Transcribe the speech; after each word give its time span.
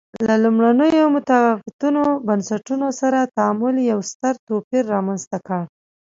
له 0.27 0.35
لومړنیو 0.43 1.07
متفاوتو 1.15 2.01
بنسټونو 2.27 2.87
سره 2.99 3.19
تعامل 3.35 3.75
یو 3.91 3.99
ستر 4.11 4.33
توپیر 4.47 4.83
رامنځته 4.93 5.37
کړ. 5.47 5.61